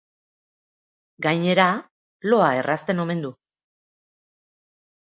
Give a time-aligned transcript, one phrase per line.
[1.27, 1.67] Gainera,
[2.33, 3.35] loa errazten omen du.